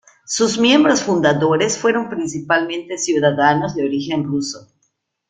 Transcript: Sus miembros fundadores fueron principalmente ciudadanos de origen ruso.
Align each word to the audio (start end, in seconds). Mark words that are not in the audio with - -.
Sus 0.25 0.57
miembros 0.57 1.03
fundadores 1.03 1.77
fueron 1.77 2.09
principalmente 2.09 2.97
ciudadanos 2.97 3.75
de 3.75 3.83
origen 3.85 4.23
ruso. 4.23 4.73